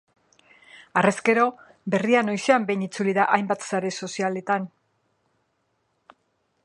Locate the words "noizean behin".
2.29-2.87